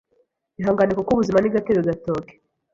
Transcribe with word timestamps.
Ihangane 0.59 0.93
kuko 0.95 1.09
ubuzima 1.11 1.37
ni 1.39 1.53
gatebe 1.55 1.81
gatoke 1.89 2.33